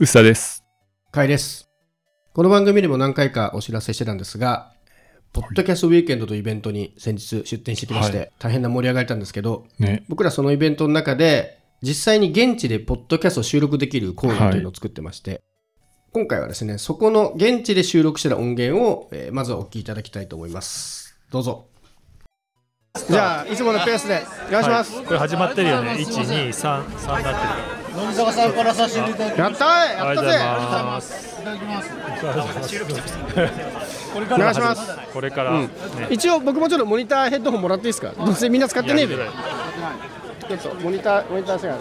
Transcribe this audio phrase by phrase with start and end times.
[0.00, 0.64] うさです。
[1.12, 1.70] かいです。
[2.32, 4.72] この番組でも何回かお知らせしてたんですが、
[5.32, 10.04] ポッドキャストウィークエンドというイベントに先日出展してきまして、は大変な盛り上がりたんですけど、ね。
[10.08, 15.44] 僕らそのイベントの中で、実際に現地でポッドキャストを収録できるコーナーというのを作ってまして、
[16.12, 21.16] 今回はですね、そこの現地で収録してた音源を、えーまずはお聞きいただきたいと思います。
[21.30, 21.66] どうぞ。
[23.08, 25.04] じゃあ、いつものペースでお願いします。
[25.04, 26.00] これ始まってるよね。
[26.00, 27.73] 一二三三なってる。
[27.96, 30.44] 乃木坂さんからさせていただきやったーやったありがとうございぜ
[30.84, 31.40] ます。
[31.40, 31.90] いただきます。
[34.14, 34.98] お願いします。
[35.12, 35.68] これからね。
[36.10, 38.12] 一応僕もちょっとモニターヘッドホンもらっていいですか？
[38.12, 39.26] どうせみんな使ってねえべやりづ
[40.50, 41.80] らいちょっとモニターモニターせがね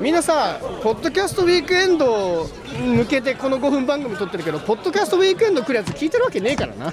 [0.00, 2.46] みんなさポッドキャストウィークエンド
[2.96, 6.92] 向けてこの5分番組撮ってるけどポッドキャストウィークエンド来るやつ聞いてるわけねえからな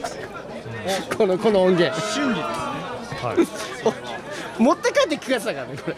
[1.18, 3.38] このこの音源はい。
[4.60, 5.96] 持って帰って聞くやつだからねこれ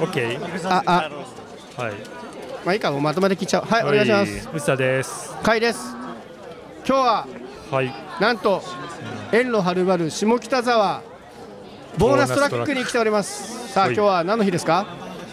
[0.00, 0.68] オッケー。
[0.68, 1.10] ああ
[1.82, 1.92] はい。
[2.64, 5.34] まあいいかもうまとめて聞いちゃおうはいお願いしますうさです。
[5.42, 5.96] かいです
[6.86, 7.26] 今日は
[7.70, 7.92] はい。
[8.20, 8.62] なんと
[9.32, 11.02] 遠路はるばる下北沢
[11.98, 14.86] ボーナストラックに来ておりますさあはい今日は何の日ですか？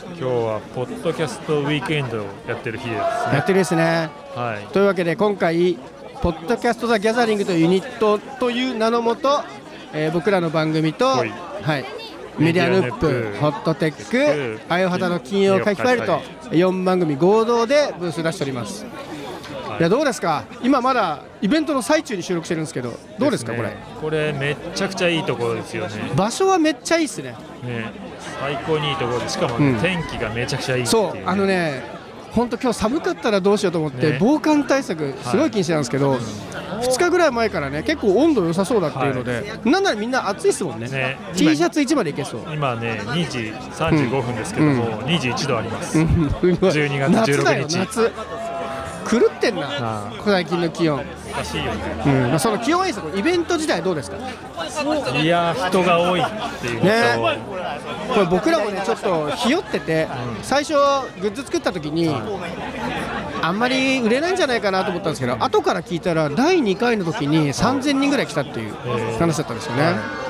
[0.08, 3.04] 今日はポッドキャストウィークエンドをやってる日ですね。
[3.34, 4.68] やってるですねはい。
[4.74, 5.78] というわけで今回
[6.22, 9.42] ポッドキャスト・ザ・ギャザリングというユニットという名のもと、
[9.94, 11.34] えー僕らの番組と、はい。
[11.62, 11.86] はい、
[12.38, 16.20] メディアヌップホットテッククあよはたの金曜書きファイルと
[16.52, 18.86] 4番組合同でブース出しております、
[19.80, 20.46] い、やどうですか？
[20.64, 23.78] 今まだイベントの最中に収録してるんですけどどうですかこれね。
[24.00, 24.32] これ？
[24.34, 26.12] めっちゃくちゃいいところですよね。
[26.16, 27.36] 場所はめっちゃいいっすね。
[27.64, 27.92] ね。
[28.40, 29.80] 最高にいいところでしかもね、うん。
[29.82, 31.22] 天気がめちゃくちゃいいっていう、そう。
[31.26, 31.46] あの。
[31.46, 31.99] ね
[32.32, 34.18] 本当今日寒かったらどうしようと思って、ね。
[34.20, 40.88] 防寒対策すごい気にしてたんですけど、2日ぐらい前からね結構温度良さそうだっていうので、なんならみんな暑いっすもんね。
[40.88, 41.18] ね。
[41.36, 42.42] T シャツ1までいけそう。
[42.54, 43.40] 今ね2時
[43.74, 45.98] 35分ですけども、21度あります。
[45.98, 48.12] 12月夏だよ16日夏。
[49.10, 52.04] 狂ってんなあ最近の気温、おかしいよね。
[52.06, 52.30] うん。
[52.30, 54.18] まあ、その気温はいいですよイベント自体どうですか？
[54.18, 56.24] いやー人が多いっ
[56.62, 57.16] ていうね。
[58.14, 60.08] これ僕らもねちょっとひよってて、
[60.42, 60.74] 最初
[61.22, 62.10] グッズ作った時に、
[63.42, 68.74] あんまり売れないんじゃないかなと思ったんですけど後から聞いたら第2回の時に3000人ぐらい来たっていう
[69.20, 70.29] 話だったんですよね、あ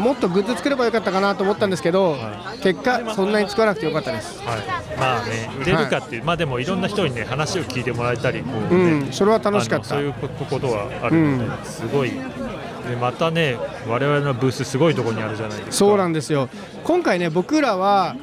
[0.00, 2.16] もっとグッズ作ればよかったかなと思ったんですけど、
[2.62, 4.40] 結果そんなに作らなくてよかったです。
[4.40, 4.60] はい、
[4.98, 9.86] まあね売れるかっていう、まあでもいろんな人にね話を聞いてもらえたりこううね、んそれは楽しかった。
[9.86, 11.64] そういうことはあるので、うん。
[11.64, 12.10] すごい。
[12.10, 15.72] でまたね我々のブースすごいところにあるじゃないですか。
[15.72, 16.48] そうなんですよ。
[16.84, 18.16] 今回ね僕らは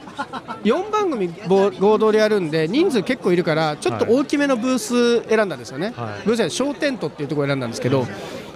[0.64, 6.26] 4番組ぼ合同でやるんで人数結構いるからちょっと大きめのブース選んだんですよね、はい。
[6.26, 8.06] ブースで小テントっていうところを選んだんですけど、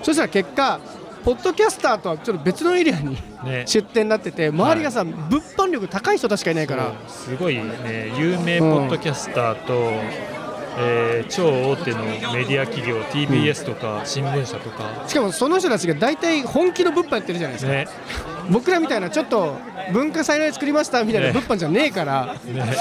[0.02, 0.82] そしたら結果
[1.24, 3.64] ポッドキャスターとはちょっと別のエリアにね。
[3.66, 6.94] 出店になってて周りがさ、物販力高い人たちしかいないから。
[7.08, 9.92] すごいね有名ポッドキャスターと、
[10.78, 17.88] えー超大手のメディア企業 TBS とか新聞社とか、しかもその人たちが大体本気の物販やってるじゃないですか、ね。
[18.50, 19.56] 僕らみたいなちょっと
[19.94, 21.34] 文化祭ので作りましたみたいなね。
[21.34, 22.76] 物販じゃねえから、ね。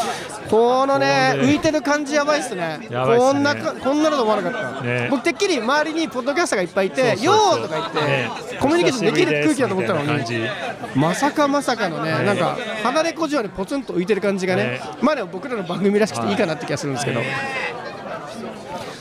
[0.51, 2.79] このね浮いてる感じやばいっすね。
[2.79, 2.89] ね。
[2.91, 5.09] こんなかこんなのと思わなかった、ね。
[5.11, 8.31] 僕てっきり周りにポッドキャスターがいっぱいいてよーとか言って、ね。
[8.61, 10.25] コミュニケーションできる空気だと思ったのに
[10.97, 12.25] まさかまさかのねね。
[12.25, 14.81] なんか離れ小路にポツンと浮いてる感じがねね。
[15.01, 17.21] まあでも僕らの番組らしくていいかなって気がするんですけど、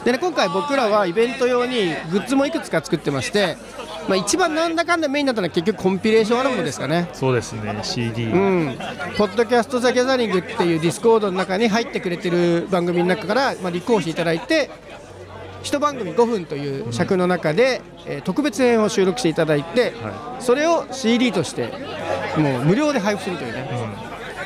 [0.06, 3.58] でね今回僕らはイベント用にグッズもいくつか作ってまして、
[4.08, 7.10] まあ、一番なんだかんだメインだったのは結局コンピレーションアルバムですかね。
[7.14, 8.78] そうですね CD、うん、
[9.18, 14.72] Podcast The Gathering っていう Discord の中に入ってくれてる番組の中から、まあ、立候補していただいて
[15.64, 21.72] 一番組5分という尺の中で、えー特別編を収録していただいて、はそれを CD として
[22.38, 23.70] もう無料で配布するというね、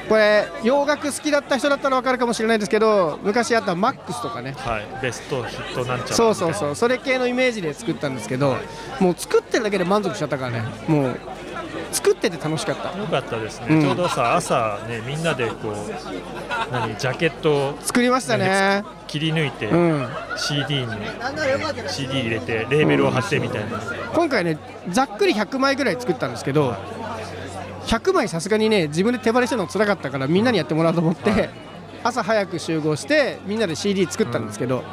[0.07, 4.53] これ洋楽好きだった人だったら分かるかもしれないですけど昔あった MAX とかね。
[4.57, 8.57] はい、ベストヒットなんちゃらそうそうそうそれ系のイメージで作ったんですけど
[8.99, 10.63] もう作ってるだけで満足しちゃったからね。
[10.87, 11.19] もう
[11.91, 12.97] 作ってて楽しかった。
[12.97, 13.81] よかったですね、うん。
[13.81, 15.75] ちょうどさ朝ねみんなでこう
[16.71, 18.83] 何ジャケットを作りましたね。
[19.07, 20.07] 切り抜いて、うん。
[20.35, 20.87] CD に
[21.87, 23.79] CD 入れてレーベルを貼ってみたいな、
[24.13, 24.57] 今回ね
[24.89, 26.75] ざっくり100枚ぐらい作ったんですけど
[27.85, 31.49] 100枚さすがにね自分で手張りしてるのつらかったからみんなにやってもらおうと思って、
[32.03, 34.83] 朝早く集合してみんなで CD 作ったんですけど、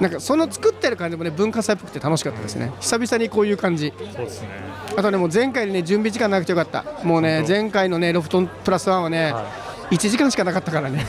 [0.00, 2.72] なんかその作ってる感じもね文化祭っぽくて楽しかったですね。
[2.80, 3.92] 久々にこういう感じ。
[3.98, 4.48] そうですね。
[4.96, 6.84] あとねもう前回にね準備時間なくてよかった。
[7.04, 9.46] もうね前回のねロフトンプラスワンはね、は
[9.90, 11.04] 1時間しかなかったからね。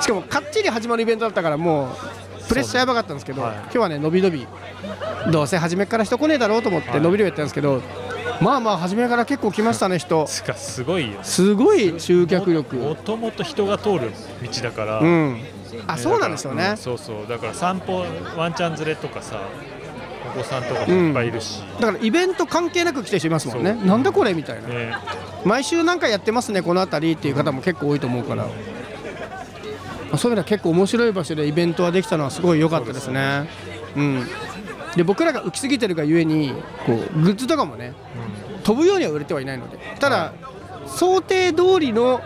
[0.00, 1.92] しかもかっちり始まるイベントだったからも
[2.44, 3.54] うプレッシャーやばかったんですけど、はい。
[3.54, 4.46] 今日はね伸び伸び
[5.30, 7.00] どうせ初めから人来ねえだろうと思ってはい。
[7.00, 7.82] 伸び伸びやったんですけど、
[8.40, 10.26] まあまあ初めから結構来ましたね人。
[10.26, 15.40] すごいよすごい集客も力ともと人が通る道だから、うん。
[15.86, 16.74] あねそうなんですよね。
[16.76, 17.26] そうそう。
[17.28, 18.04] だから散歩
[18.36, 19.40] ワンちゃん連れとかさ
[20.34, 23.74] お子さんとかもいっぱいいるし、だからイベント関係なく来てる人いますもんね。
[23.74, 24.68] なんだこれみたいな。
[24.68, 24.94] ね。
[25.44, 28.50] 毎週なんかやってますねこの辺りっていう方も結構多いと思うから、ま
[30.12, 33.48] あそういう意味では結構面白い場所でイベントはできたのはすごい良かったですね。
[33.96, 34.26] うん。
[34.96, 36.52] で僕らが浮きすぎてるがゆえに
[36.84, 37.94] こうグッズとかもね
[38.60, 40.32] 飛ぶようには売れてはいないのでただ
[40.86, 42.20] 想定通りの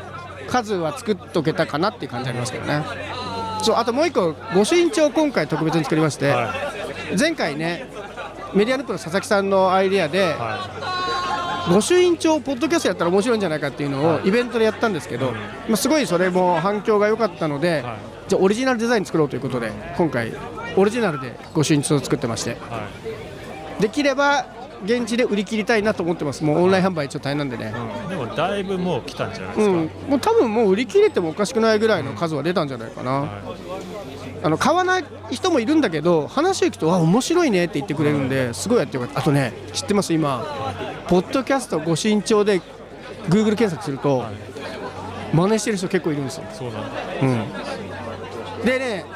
[0.48, 2.84] 数は作っとけたかなっていう感じありますけどね。
[3.62, 6.54] そうあともう一個御朱印帳を今回特別に作りまして、は
[7.18, 7.86] 前回ね
[8.54, 10.22] メディアループの佐々木さんのアイデアで、い。
[10.22, 14.28] は御朱印帳ポッドキャストやったら面白いんじゃないかっていうのをはい。
[14.28, 15.34] イベントでやったんですけど、うん。
[15.34, 15.40] ま
[15.72, 17.96] あ、すごいそれも反響が良かったので、はい。
[18.28, 20.32] じゃあオリジナルデザイン作ろうということで今回
[20.76, 22.56] オリジナルで御朱印帳を作ってまして。
[23.80, 24.46] できれば
[24.84, 26.44] 現地で売り切りたいなと思ってます。
[26.44, 28.08] もうオンライン販売ちょっと大変なんでね、うん。
[28.08, 29.88] でもだいぶもう来たんじゃないでうん。
[29.88, 33.28] すか、、もう多分もう売り切れてもおかしくないぐらいの数は出たんじゃないかな、は
[34.42, 40.12] あの買わない人もいるんだけど話を聞くとあ面白いねって言ってくれるんですごいやってよかったあとね知ってます？
[40.12, 40.44] 今
[41.08, 42.60] ポッドキャストご身長で
[43.28, 44.24] Google 検索すると
[45.32, 46.88] 真似してる人結構いるんですよ、い、そうなんだ。
[47.22, 49.06] うん、でね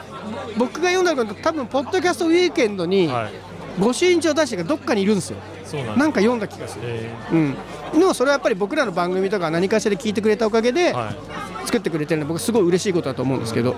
[0.56, 3.32] 僕が読んだのが多分ポッドキャストウィーケンドにはい
[3.78, 5.38] ご身長出してがどっかにいるんですよ。
[5.64, 6.82] そうなんだなんか読んだ気がする。
[6.84, 7.56] えうん。
[7.92, 10.94] でもそれはやっぱり僕らの番組とか何かしらで聞いてくれたおかげで
[11.64, 13.76] 作ってくれてるので僕すごい嬉しいことだと思うんですけど、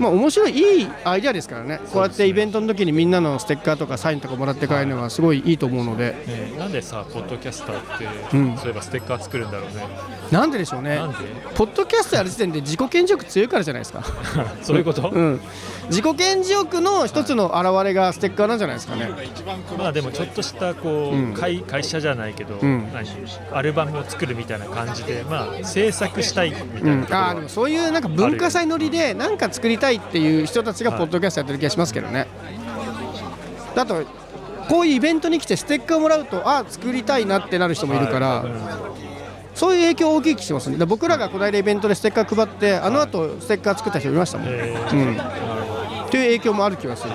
[0.00, 1.78] まあ面白いいいアイデアですからね。
[1.92, 6.12] こうやってイベントの時にみんなのステッカーとかサインとかもらって帰るのはすごいいいと思うので。
[6.26, 8.56] ねなんでさポッドキャスターって、うん。
[8.56, 9.86] そういえばステッカー作るんだろうね。
[10.32, 10.96] なんででしょうね。
[10.96, 11.16] なんで？
[11.54, 14.02] ポッドキャストやる時点で自己顕示欲強いからじゃないですか、
[14.62, 15.40] そういうこと、うん、
[15.88, 19.10] 自己顕示欲の一つの表れがステッカーなんじゃないですかね。
[19.76, 21.34] まあでもちょっとしたこう、うん。
[21.34, 22.90] 会会社じゃないけど、ん。
[22.92, 23.06] 何？
[23.52, 32.26] アルバムを作るみたいな感じでまあ制作したいみたういなあーでもそういうなんか文化祭乗りで何か作りたいっていう人たちがポッドキャストやってる気がしますけどね。
[33.76, 34.04] あと
[34.68, 38.90] こういうイベントに来てステッカーもらうとあ作りたいなってなる人もいるから、はいうん
[39.60, 40.78] そういう影響大きい気しますね。
[40.78, 44.48] で僕らがこの間イベントでステッカー配ってあの後ステッカー作った人いましたもん。
[44.48, 47.10] えーうん、という影響もある気がする。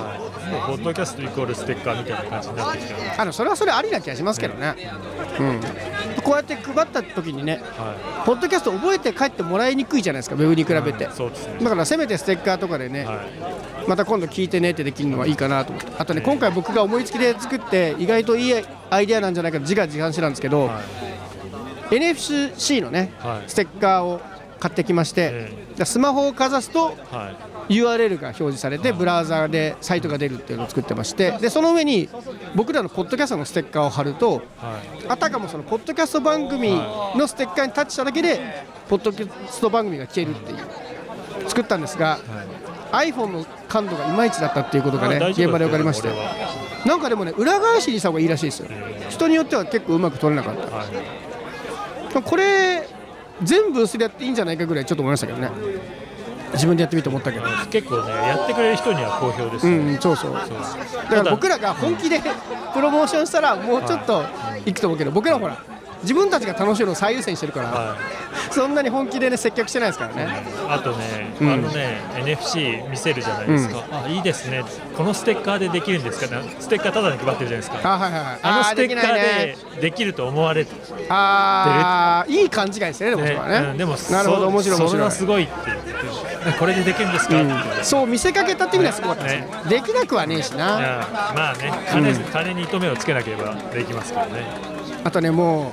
[0.45, 2.91] どもうポッドキャストイコールステッカーみたいな感じになってきた。
[2.91, 4.75] よねあのそれはそれありな気がしますけどね。
[5.39, 5.61] うん、
[6.23, 11.09] こうやって配った時にね、はポッドキャスト覚えて帰ってもらいにくいじゃないですか、ウェブに比べて。
[11.11, 11.59] そうですね。
[11.61, 13.17] だからせめてステッカーとかでね、はい。
[13.87, 15.91] また今度聞いてねってできるのはいいかなと思って。
[15.97, 18.53] あとね今回僕が思いつきで作って意外といい
[18.89, 20.81] アイデアなんじゃないかと自画自賛してたんですけど、は
[21.91, 21.95] い。
[21.95, 23.49] NFC のねはい。
[23.49, 24.21] ステッカーを
[24.59, 32.09] 買ってきまして、えでスマホをかざすとはい URL が表示されてブラウザーでサイトが出るっていうのを作ってましてでその上に
[32.55, 34.43] 僕らのポッドキャストのステッカーを貼るとはい。
[35.07, 40.57] あたかもそのポッドキャスト番組のステッカーにタッチしただけでポッドキャスト番組が消えるっていう
[41.49, 42.19] 作ったんですが、
[42.91, 46.09] iPhone の感度がいまいちだったっていうことがね現場で分かりまして。
[46.85, 48.69] なんかでもね裏返しにした方がいいらしいですよ。
[49.09, 50.55] 人によっては結構うまく撮れなかっ
[52.13, 52.21] た。
[52.21, 52.87] これ
[53.43, 55.49] 全部薄でやっていいんじゃないかぐらいちょっと思いましたけどね
[56.55, 57.45] 自分でやってみて思ったけど。
[57.69, 60.31] 結構ねやってくれる人には好評ですうね、んそうそう。
[60.47, 60.57] そう。
[61.03, 62.21] だから僕らが本気で
[62.73, 64.23] プロモーションしたらもうちょっと
[64.65, 65.57] いくと思うけど僕らほら
[66.01, 68.53] 自分たちが楽しいのを最優先してるからはい。
[68.53, 70.27] そんなに本気でね接客してないですからね。
[70.69, 71.49] あとね、うん。
[71.51, 74.63] あのね NFC 見せるじゃないですか、あいいですね。
[74.95, 76.41] このステッカーでできるんですか？
[76.59, 77.95] ステッカーただで配ってるじゃないですか。
[77.95, 78.39] あはいはいはい。
[78.43, 80.71] あのステッカーーででできると思われて、
[81.09, 83.57] あーいい勘違いですねでもそれはね。
[83.71, 84.89] うんでもなるほどそ面白い面白い。
[84.91, 85.91] それはすごいって言って
[86.59, 87.41] これでできるんですか？
[87.41, 87.83] うん。
[87.83, 89.41] そう見せかけたっていうのはすごかったですね。
[89.41, 89.69] ね。
[89.69, 92.23] できなくはねえしいなやまあね金,、うん。
[92.23, 94.45] 金に糸目をつけなければできますけどね。
[95.03, 95.71] あとねも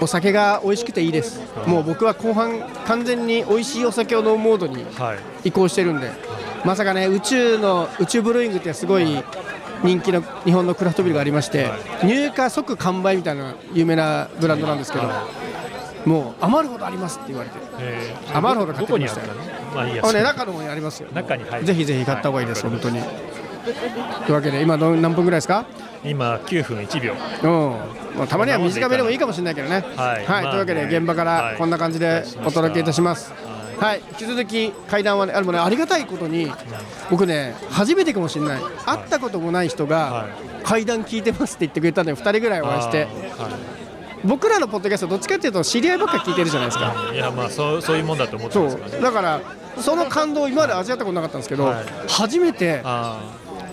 [0.00, 1.40] うお酒が美味しくていいです。
[1.66, 5.14] もう僕は後半完全に美味しいお酒を飲むモードには
[5.44, 5.48] い。
[5.48, 6.10] 移行してるんで。
[6.64, 9.24] まさかね宇宙の宇宙ブルーイングってすごい
[9.82, 11.70] 人気の日本のクラフトビールがありまして、
[12.04, 15.04] 入荷即完売みたいな有名なブランドなんですけど、
[16.04, 17.56] もう余るほどありますって言われて。
[17.78, 18.36] えー。
[18.36, 19.40] 余るほど買ってどこにあきましたよ
[19.74, 20.02] まあいいや。
[20.02, 21.08] ね中の方にありますよ。
[21.12, 21.66] 中に入る。
[21.66, 23.00] ぜひぜひ買った方がいいです、は本当に。
[23.00, 25.66] というわけで今どん何分ぐらいですか？
[26.02, 27.12] 今9分1秒。
[27.42, 27.46] う
[28.14, 29.84] ん、まあ、たまには短めでもいいかもしれないけどね。
[29.96, 30.26] はい。
[30.26, 31.56] まあというわけでね現場からはい。
[31.56, 33.32] こんな感じでお届けいたします。
[33.78, 36.52] はい、引き続き会談はね、あのねありがたいことに
[37.08, 38.62] 僕ね初めてかもしれない。
[38.84, 40.28] 会ったこともない人がは
[40.64, 43.04] 会談聞いてますって言ってくれたので2人ぐらいお会いして。
[43.38, 43.48] は
[44.24, 47.10] 僕らのポッドキャストどっちかっていうと知り合いばっか聞いてるじゃないですか。
[47.12, 49.00] いいやまあそうそういうもんだと思ってそうますからね。
[49.00, 49.40] だから
[49.80, 53.20] その感動を今まで味わったことなかったんですけど、はい初めてあ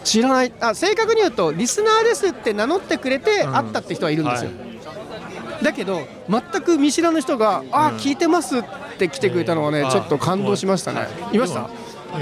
[0.04, 3.56] 知らないあ正確に言うとリスナーですって名乗ってくれてうん。
[3.56, 8.63] 会ったって人はいるんですよ、はだけど全く見知らぬ人が「あ聞いてます」っ
[8.98, 11.36] て来てくれたのはね、あちょっと感動しましたね、はい。
[11.36, 11.70] いました？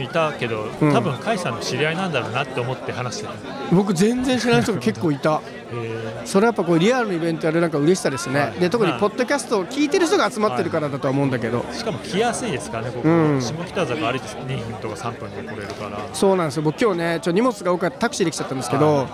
[0.01, 0.93] いたけど、うん。
[0.93, 3.33] 多分甲斐さんの知り合いなんだろうなって思って話してた、
[3.71, 5.41] 僕全然知らない人が結構いた。
[5.71, 8.53] えそれはやっぱこうリアルのイベントやるなんか嬉しさですね。
[8.59, 13.41] で特にはいポッドキャストを聞いてる人が集まってるからだとは思うんだけど、ーしかも来やすいですからねここ、うん。
[13.41, 15.99] 下北沢歩いて2分とか3分で来れるから。
[16.13, 16.63] そうなんですよ。
[16.63, 19.07] 僕今日ねちょ荷物が多かったタクシーで来ちゃったんですけど、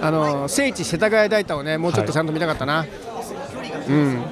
[0.00, 2.86] あの聖地世田谷大田をねもうちょっとちゃんと見たかったな、
[3.88, 4.22] うん。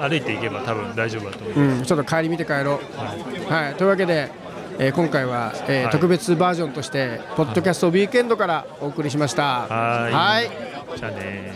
[0.00, 3.50] 歩いていけば多分大丈夫だと思う、うん、ちょっと帰り見て帰ろう。
[3.50, 3.64] はい。
[3.66, 4.30] はい、というわけで、
[4.78, 9.66] えー今回は、えーはい特別バージョンとして、ポッドキャストウィークエンドからお送りしました。
[9.66, 11.52] はいはいじゃあね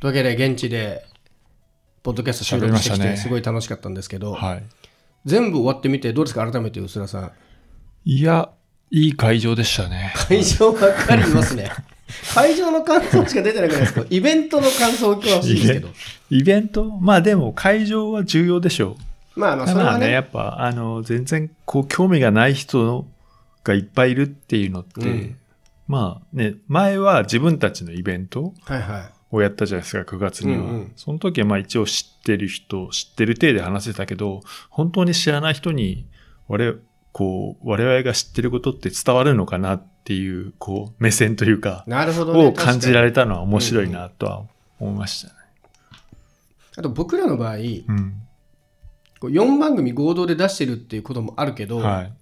[0.00, 1.04] というわけで、現地で、
[2.02, 4.62] ポッドキャスト収録してきて、すごい楽しかったんですけど、はい。
[5.26, 7.32] 全部終わってみて、どうですか、改めて、薄田さん。
[8.06, 8.48] いや、
[8.90, 10.12] いい会場でしたね。
[10.16, 11.70] 会場ばっかりいますね。
[12.34, 14.04] 会場の感想しか出てなくないですか？
[14.08, 15.88] イベントの感想を今日は欲しいんですけど。
[16.30, 16.84] イベント？
[16.84, 18.96] まあでも会場は重要でしょ
[19.40, 19.68] まあまあ、う。
[19.68, 23.06] それはまあね、やね、っぱ、あの、全然、こう、興味がない人
[23.64, 25.36] がいっぱいいるっていうのって、うん
[25.90, 28.54] まあね、前は自分たちのイベント。
[29.32, 30.58] をやったじゃないですか、9月には。
[30.58, 36.06] うんうんその時はまあ一応知ってる人、知ってる体で話してたけど、本当に知らない人に、
[36.46, 36.78] 我々、
[37.12, 42.46] こう、我々が知ってることって伝わるのかなっていう、こう、目線というか、なるほどね。
[42.46, 44.42] を感じられれたのは面白いなとは
[44.78, 45.34] 思いましたね。
[46.76, 48.22] あと僕らの場合、うん。
[49.20, 52.12] こう4番組合同で出してるっていうこともあるけど、はい。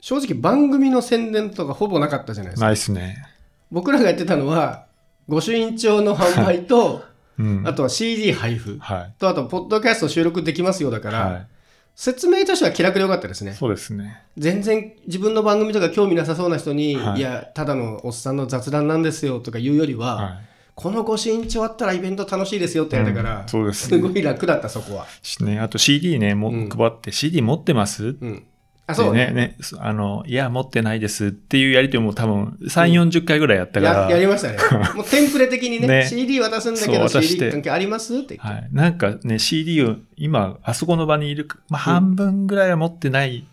[0.00, 2.66] 正直番組の宣伝とかほぼなかったじゃないですか。
[2.66, 3.24] ナイスね。
[3.70, 4.86] 僕らがやってたのは、
[5.28, 7.04] 御朱印帳の販売と、
[7.38, 7.62] うん。
[7.66, 9.14] あとは CD 配布、はい。
[9.18, 11.46] とあと、ポッドキャスト収録できますよだから、は
[11.94, 13.54] 説明としては気楽でよかったですねい。。
[13.54, 14.22] そうですね。
[14.36, 20.40] 全然自分の番組とか興味なさそうな人に、はいい、や、ただのおっさんの雑談なんですよとか言うよりは、は
[20.74, 25.06] この御朱印帳あったらイベント楽しいですよってやったから、うんそうですすごい楽だった、そこは。
[25.40, 28.16] ね、あと CD ね、も、うん配って、CD 持ってます？
[28.20, 28.44] うん。
[28.86, 29.26] あ、そうね。
[29.26, 34.56] でね、ね、あの、いや、持ってないですっていうやりとりも多分3、40回ぐらいやったから、ややりましたね。
[34.96, 38.16] もうテンプレ的にね、ね CD 渡すんだけど、CD 関係あります？
[38.18, 38.36] って。
[38.38, 38.68] はい。
[38.72, 43.46] なんかね、CD を今、あそこの場にいるか、まあ、半分ぐらいは持ってないうん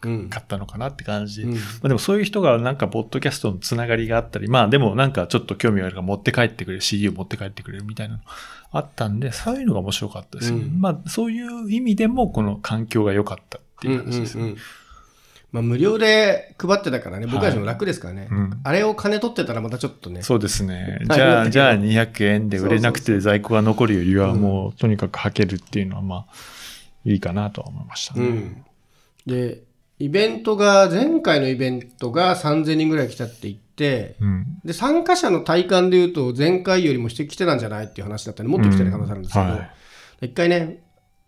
[0.00, 1.42] かったのかなって感じ。
[1.42, 1.48] で。
[1.48, 1.54] うん。
[1.54, 8.20] まあ、でもそういう人がなんか、ポッドキャストのつながりがあったり、まあでもなんかちょっと興味があるから持って帰ってくれる、CD を持って帰ってくれるみたいなの
[8.72, 10.64] あったんで、そういうのが面白かったですよね。
[10.64, 10.80] うん。
[10.80, 14.42] まあそういう意味でもこの環境が良かったっていう話ですね。
[14.42, 14.58] うんうんうん。
[15.52, 18.60] まあ、無料で配ってたからね、僕たちも楽ですからね、うん。
[18.62, 20.98] あれを金取ってたらまたちょっとね、そうですね。
[21.08, 26.26] はいじゃあ、じゃあ200円で売れなくて在庫が残るよりはもうとにかく履けるっていうのはまあ
[27.04, 28.26] いいかなとは思いましたね。
[28.26, 28.64] うん、
[29.26, 29.62] で、
[30.00, 34.46] イベントが、前回のイベントが3000人ぐらい来たって言って、うん。
[34.64, 39.50] で参加者の体感でいうと、前回よりもしてきてたんじゃないっていう話だったんで、もっと来てる可能性あるんですけど、うん。
[39.52, 39.70] はい。
[40.22, 40.82] 一回ね、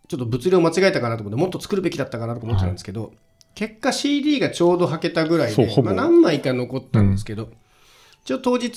[0.08, 3.12] ちょっと物量間違えたかなと思って、もっと作るべきだったかなとか思ってたんですけど、
[3.54, 7.50] 結果 CD がちょうど履けたぐらいで、まあ、何枚か残ったんですけど、
[8.24, 8.72] 一応当日、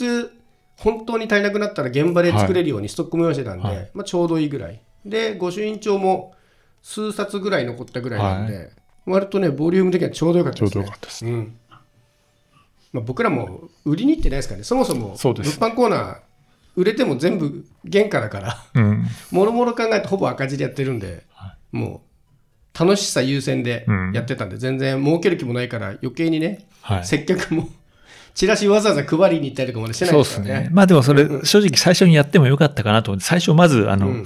[0.77, 3.89] 本当に足りなくなったら現場で作れるようにストックも用意してたんで、はい。
[3.93, 4.81] まあ、ちょうどいいぐらい。
[5.05, 6.33] で、御朱印帳も
[6.81, 8.71] 数冊ぐらい残ったぐらいなんで、
[9.05, 10.71] 割とね、ボリューム的にはちょうどよかったですね。
[10.71, 11.55] ちょうどよかったですうん
[12.95, 16.17] まあ、僕らも売りに行ってないですからね、そもそも物販コーナー、
[16.77, 19.03] 売れても全部原価だから、うん。
[19.31, 21.25] もろもろ考えてほぼ赤字でやってるんで、
[21.73, 22.03] も
[22.73, 27.05] う楽しさ優先でうんやってたんで、全然儲ける気もないから、余計にね、はい。
[27.05, 27.67] 接客も、
[28.33, 30.47] チラシわざわざ配りに行ったりとかまでしてないそうでからね。
[30.47, 30.69] ですすね。
[30.73, 34.25] まあでもそれ、正直最初にやってもよかったかなと思って、最初まず、あの、うん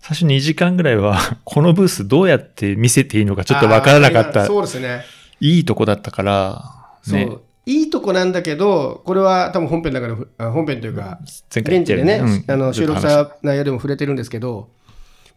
[0.00, 5.02] 最初2時間ぐらいは、 このブースどうやって見せていいのかちょっとわからなかった、そうですね。
[5.40, 6.64] いいとこだったから、
[7.02, 7.36] そう、ね。
[7.66, 12.44] いいとこなんだけど、これは多分本編の中で、あ本編というか、現地でね、うん。
[12.46, 14.70] あの収録した内容でも触れてるんですけど、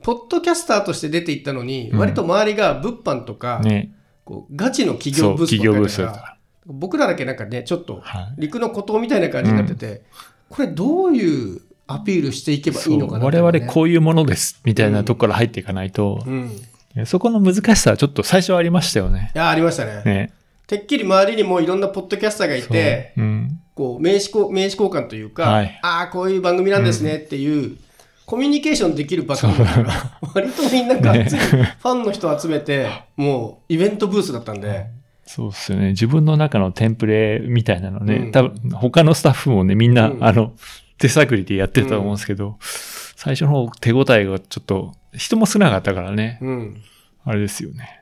[0.01, 3.91] ポッドキャスターとして出ていったのに、割と周りが物販とか、話ね。
[4.25, 8.35] こうガチの企業ブース企業ブーばっかか、僕らだけなんかね、ちょっとはい。
[8.37, 10.03] 陸の孤島みたいな感じになってて、
[10.49, 16.51] これどういうアピールしていけばいいのかなそう我々こういうものです、みたいなとこから入っていかないとう、ん。
[16.95, 19.31] いそこの難しさはちょっと最初はありましたよね。
[19.33, 20.03] や、ありましたね。
[20.05, 20.33] ね。
[20.67, 23.59] てっきり周りにもいろんなポッドキャスターがいて、そううん。
[23.75, 27.77] こう名刺こ名刺交換というか、はいああ、こういう番組なんですねっていう、
[28.25, 29.93] コミュニケーションできる場所だから、
[30.33, 32.87] 割とみんながっつり ファンの人を集めて、
[33.17, 34.87] もうイベントブースだったんで、
[35.25, 35.89] そうですよね。
[35.89, 40.53] 自分の中のテンプレみたいなのね、うん多分他のスタッフもね、みんな、うんあの、
[40.97, 46.81] 手探りでやってたと思うんですけど、最初の方手応えがちょっと、人も少なかったからね、うん。
[47.23, 48.01] あれですよね。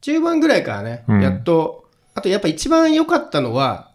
[0.00, 1.22] 中盤ぐらいからね、うん。
[1.22, 1.80] やっと
[2.14, 3.90] あとやっぱ一番良かったのは、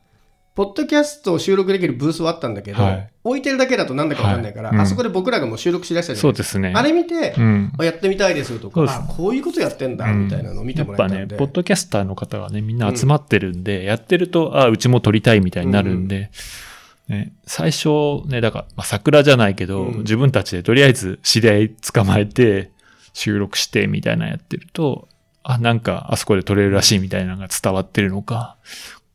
[0.56, 3.10] ポッドキャストを収録できるブースはあったんだけど、はい。
[3.25, 4.78] 置いてるだけだとなんだかわかんないから、はい。
[4.78, 4.82] うん。
[4.84, 6.72] あそこで僕らがもう収録しだしたじゃないそうですね。
[6.74, 7.74] あれ見て、うん。
[7.78, 11.36] あやってみたいですとか、あこういうことやってんだ、みたいなのを見てやっぱね、もらえたんで。
[11.38, 16.32] ポッドキャスターの方がね、みんな集まってるんで、やってると、あうちも撮りたいみたいになるんで、
[17.08, 22.72] ね、最初ね、だから、まあ、桜じゃないけど、うん自分たちでとりあえず知り合い捕まえて、
[23.14, 25.08] 収録してみたいなのやってると、
[25.44, 28.58] あ、なんか、あそこで撮れるらしいみたいなのが伝わってるのか、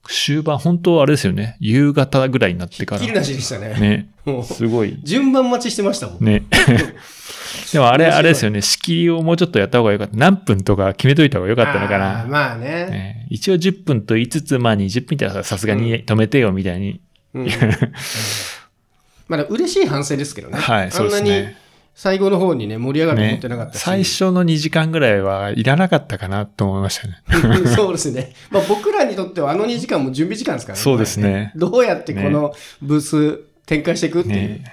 [0.08, 4.08] 終盤、本当あれですよね、夕方ぐらいになってからきり、なしでしたね。
[4.24, 6.24] ね、すごい、順番待ちしてましたもん。
[6.24, 6.44] ね。
[7.72, 10.16] でもあれ、あれですよね、仕切りをもうちょっとやった方がよかった。
[10.16, 12.28] 何分とか決めといた方がよかったのかあなー。
[12.28, 12.66] まあね。
[12.66, 17.00] ね一応10分と言いつつ、まあ20分ってさすがに止めてよみたいに。
[17.34, 17.48] うん
[19.28, 20.58] まあ嬉しい反省ですけどね。
[20.58, 21.56] はい、そんなにですね。
[21.94, 23.82] 最後の方にね、盛り上がると思っねてなかったし。
[23.82, 27.22] 最初の2時間ぐらいはいらなかったかなと思いましたね。
[27.76, 28.32] そうですね。
[28.50, 30.82] まあ僕らにとってはあの2時間も準備時間ですからね。
[30.82, 34.34] そうですねどうやってこのブース展開していくっていう。
[34.34, 34.64] ね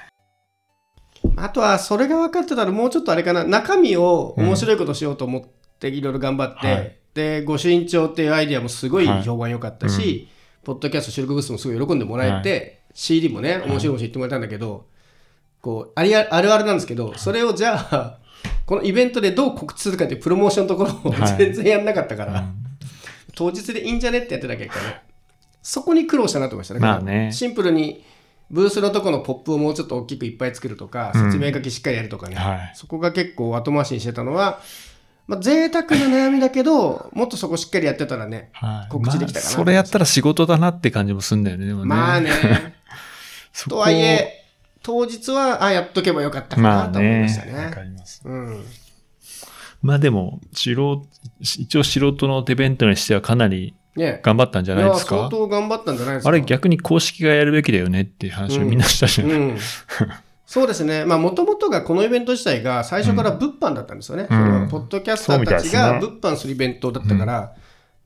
[1.35, 5.41] あとはそれが分かってたらもうちょっとあれかな、中身を面白いことしようと思っ
[5.79, 10.29] ていろいろ頑張って、はいで、ご身長っていうアイディアもすごいはい評判良かったし、
[10.67, 13.71] ポッドキャスト収録ブースもすごい喜んでもらえて、CD もね、面白い。
[13.71, 14.85] 面白い言ってもらえたんだけど、
[15.61, 18.17] こうありああるあるなんですけど、それをじゃあ、
[18.67, 21.37] このイベントでどう告知するかっていうプロモーションのところをはい。
[21.37, 22.53] 全然やんなかったから、うん。
[23.33, 25.03] 当日でいいんじゃねってやってた結果ね、
[25.61, 26.79] そこに苦労したなと思いましたね。
[26.81, 27.31] まあね。
[27.31, 28.03] シンプルに
[28.51, 31.31] ブースのとこのポップをもうちょっと大きくいっぱい作るとか、うん。
[31.31, 32.71] 説明書きしっかりやるとかね、はい。
[32.75, 34.59] そこが結構後回しにしてたのは、
[35.27, 38.91] まあ、贅沢な悩みだけど、もっとそこしっかりやってたらね、はい。
[38.91, 41.85] 告知できたかなまあそれやったら仕事だなって感じもすんだよね、でもね。
[41.85, 42.31] まあね、
[43.69, 44.45] とはいえ、
[44.81, 47.65] 当日は、あ、やっとけばよかったかまあなと思いまねしたね。
[47.65, 48.21] わかります。
[48.23, 48.65] うん、
[49.81, 51.05] まあでも、素人、
[51.41, 54.21] 一応素人のイベントにしてはかなりね。
[54.23, 56.29] 頑張ったんじゃないですいや相か当頑張ったんじゃないですか。
[56.29, 59.57] あれ逆に公式がやるべきだよねっていう話をみんなしたじゃない、うん、
[60.47, 64.37] そうですね、まあもともとがこのイベント自体が最初から物販だったんですよね、うん。
[64.37, 67.53] そのポッドキャスターたちが物販するイベントだったから、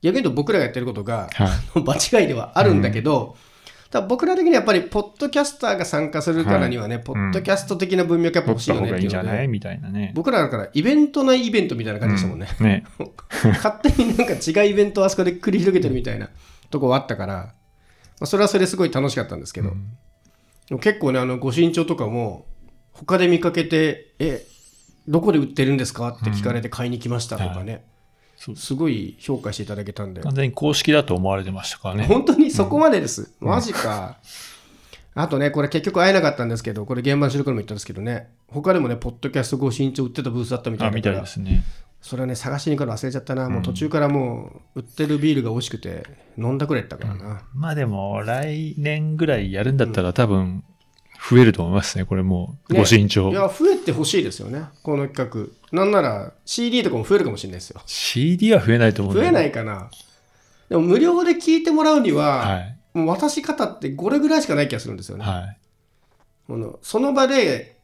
[0.02, 1.82] 逆に言うと僕らがやってることが、はい。
[1.82, 3.36] 場違いではあるんだけど、
[3.90, 10.10] ただ僕ら的にはやっぱりポッドキャスターが参加するからにはね、ポッドキャスト的な文脈やっぱ欲しいよねっていうので、ないみたいなね。
[10.16, 12.48] 僕らだからイベントないイベントみたいな感じでしたもんね。
[12.58, 12.66] うん。
[12.66, 12.84] ね。
[13.54, 16.28] 勝手になんか違うイベントをあそこで繰り広げてるみたいな
[16.70, 17.52] とこはあったから、ま
[18.22, 19.80] あ、それはそれですごい楽しかったんですけど、でも
[20.78, 22.46] 結構ねあのご身長とかも
[22.92, 24.46] 他で見かけて「え
[25.08, 27.84] どこで売ってるんですか?」って聞かれて買いに来ましたとかね、
[28.36, 28.74] そうす。
[28.74, 32.04] ごい評価していただけたんで、完全に公式だと思われてましたからね。
[32.04, 34.18] 本当にそこまでです、マジか。
[35.14, 38.30] あとねこれ結局会えなかったんですけどこれ現場の収録でも言ったんですけどね。
[38.48, 41.62] 他でもねポッドキャストご身長売ってたブースだったみたいあ、みたいですね。
[42.02, 43.48] それはね、探しに行くの忘れちゃったな。
[43.48, 46.04] もう途中からもう、売ってるビールが美味しくて、
[46.36, 47.42] 飲んだくらいだったからな。
[47.54, 50.64] まあでも、来年ぐらいやるんだったら多分、
[51.30, 52.04] 増えると思いますね。
[52.04, 53.30] これもう、ねご身長。
[53.30, 54.64] いや、増えてほしいですよね。
[54.82, 55.76] この企画。
[55.76, 57.80] なんなら、CD とかも増えるかもしれないですよ。
[57.86, 59.88] CD は増えないと思うんだよ増えないかな。
[60.68, 62.78] でも、無料で聞いてもらうには、はい。
[62.94, 65.24] もう渡し方ってこれぐらいしかない気がするんですよね。
[65.24, 65.58] はい。
[66.46, 67.76] このその場で、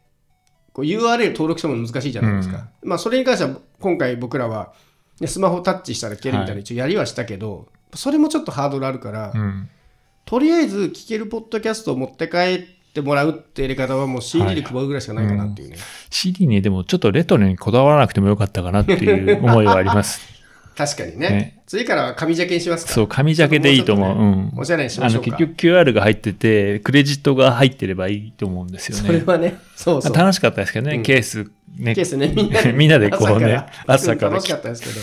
[0.73, 2.69] こう URL 登録しても難しいじゃないですか。
[2.83, 4.73] まあ、それに関しては、今回僕らは、
[5.21, 9.69] ね、スマホタッチしたら聞けるみたいな一応やりはしたけど、それもちょっとハードルあるから、うん。
[10.25, 15.77] とりあえず聞けるポッドキャストを持って帰ってもらうってやり方はもう CD で配るぐらいしかないかなっていうね。
[16.11, 20.38] CD にでもちょっとレトロにこだわらなくてもよかったかなっていう思いはあります。
[20.79, 21.31] 確かにね。
[21.31, 22.93] ね次からは紙ジャケにしますか。
[22.93, 24.07] そう、紙ジャケでいいと思う。
[24.07, 24.53] ちょっとうんね。
[24.59, 25.37] おしゃれにしまあの、しょうか。
[25.37, 29.05] 結局 QR が入ってて、クレジットが入ってればいいと思うんですよね。
[29.05, 30.15] それはね、そうそう。
[30.15, 31.97] 楽しかったですけどね、うんケース、ね。
[31.97, 32.73] ケースね、 みんなで。
[32.73, 35.01] みんなでこうね、朝から楽しかったですけど。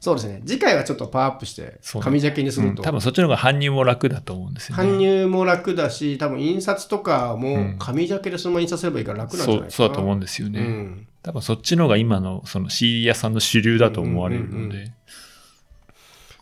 [0.00, 0.42] そうですね。
[0.44, 2.82] 次回はちょっとパワーアップしてそう、紙ジャケにすると。
[2.82, 4.82] うん多分そっちの方が搬入も楽だと思うんですよね。
[4.82, 9.84] 搬入も楽だし、多分印刷とかも紙ジャケでそのまま印刷すればいいから楽なんじゃそう、ないですか。
[9.84, 10.60] そうだと思うんですよね。
[10.60, 14.62] うん多分そっちの方が今のその CD 屋さんの主流だと思われるのうんうん。
[14.64, 14.92] うんで。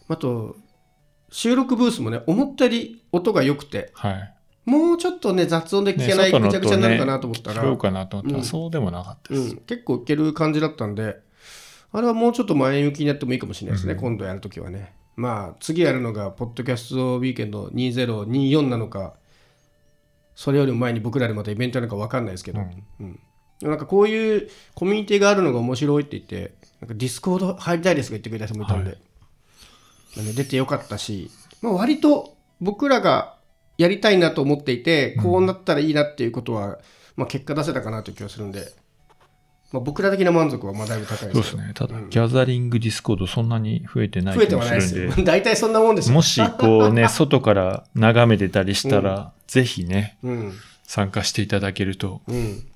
[0.09, 0.57] あと、
[1.31, 4.35] 収録ブースもね、思ったより音が良くて、はい。
[4.64, 8.45] もうちょっとね、雑音で聞けない、ねぐちゃぐちゃになるかなと思ったら、聞こうかなと思ったら、うん。
[8.45, 9.53] そうでもなかったです。
[9.53, 11.16] うん、結構いける感じだったんで、
[11.92, 14.95] あれはもうちょっと前向きにやってもいいかもしれないですね、今度やるときはね。
[15.14, 19.14] まあ、次やるのが、 Podcast Weekend 2024なのか、
[20.35, 23.21] それよりも前に僕らでまたイベントなのか分かんないですけど、うん
[23.61, 28.99] なんかこういうコミュニティがあるのが面白いって言って、なんか Discord 入りたいですとか言ってくれた人もいたんで、
[30.17, 31.31] まあね出てよかったし、
[31.62, 33.37] まあ、割と僕らが
[33.79, 36.79] やりたいなと思っていて、こうなったらいいなっていうことは、
[37.17, 38.73] まあ、結果出せたかなという気がするんで、
[39.73, 41.73] まあ、僕ら的な満足はまあだいぶ高いでけどそうですすね。
[41.75, 42.11] ただ、うん。
[42.11, 46.15] ギャザリングディスコードそんなに増えてない増えてはないです大体そんなもんですよ。
[46.15, 50.53] もしこうね、 外から眺めてたりしたら、ぜひね、うん。
[50.85, 52.67] 参加していただけるとうん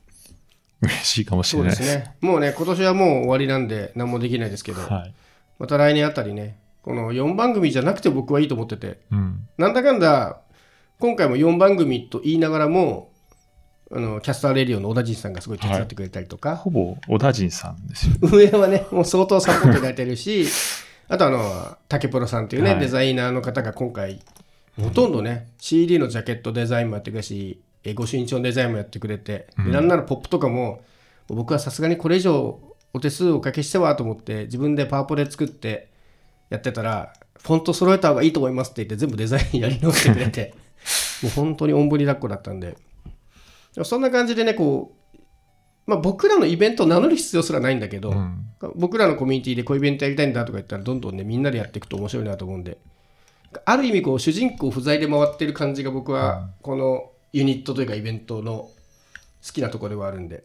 [0.82, 1.82] 嬉しいかもしそれないです。
[1.82, 5.14] うですねもうね今年はもう終わりなんで何もできないですけど、はい。
[5.58, 9.48] また来年あたりねこの4番組じゃなくて僕はいいと思っててうん。
[9.58, 10.40] なんだかんだ
[10.98, 13.10] 今回も4番組と言いながらも
[13.90, 18.14] あのキャスターレディオの小田陣さんがすごい手伝ってくれたりとか、ほぼ小田陣さんですよ。
[18.20, 20.46] 運営はねもう相当サポートいただいてるし
[21.08, 24.20] あとあの竹プロさんっていうね、はいデザイナーの方が今回
[24.80, 30.82] ほとんどね CD のジャケットデザインもやってくれるしえ御朱印帳のデザインもやってくれて、でなんならポップとかも
[31.28, 32.60] 僕はさすがにこれ以上
[32.92, 35.90] お手数おかけしてはと思って自分でパワポで作って
[36.50, 40.54] やってたらフォント揃えた方がいいと思いますって言って全部デザインやり直してくれて。
[41.22, 42.76] もう本当におんぶに抱っこだったんで。
[43.82, 44.96] そんな感じでねこう
[45.86, 48.46] まあ、僕らのイベントを名乗る必要すらないんだけど、うん。
[48.74, 52.78] 僕らのコミュニティでこういうイベントやりたいんだとか言ったらどんどんねみんなでやっていくと面白いなと思うんで
[53.64, 58.70] ある意味こう主人公不在で回ってる感じが僕はこのユニットというかイベントの
[59.46, 60.44] 好きなところではあるんで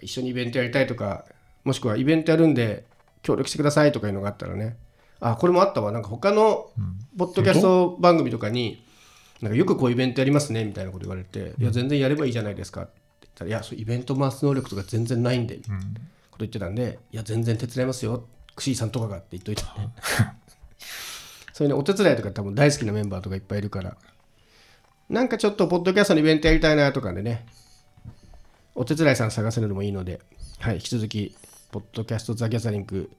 [0.00, 1.24] 一緒にイベントやりたいとか
[1.64, 2.84] もしくはイベントやるんで
[3.22, 4.76] 協力してくださいとかいうのがあったらね。
[5.20, 5.92] あこれもあったわ。
[5.92, 6.70] なんか他の
[7.16, 8.84] ポッドキャスト番組とかに
[9.40, 12.92] なんかよくこうイベントやりますねみたいなこと言われて、いや全然やればいいじゃないですかって。
[13.22, 19.92] 言ったらいやそうイベント回す能力とか全然ないんで、こと言ってたんで、いや、全然手伝いますよ、クシーさんとかがって言っといたんで、
[21.52, 23.96] そういうね、お手伝いとか多分大好きなメンバーとかいっぱいいるから、
[25.12, 27.44] なんかちょっと、ポッドキャストのイベントやりたいなとかでね、
[28.74, 30.20] お手伝いさん探せるのもいいので、
[30.58, 31.36] はい、引き続き、
[31.70, 33.10] ポッドキャストザ・ギャザリング、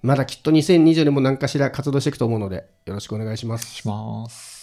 [0.00, 3.70] まだきっと2020年も何かしら活動していくと思うので、よろしくお願いします。
[3.70, 4.59] します。